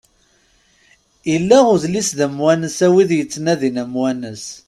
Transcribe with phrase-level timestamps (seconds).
[1.35, 4.45] Illa udlis d amwanes a wid ittnadin amwanes.